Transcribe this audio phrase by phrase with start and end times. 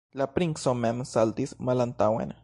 [0.19, 2.39] La princo mem saltis malantaŭen.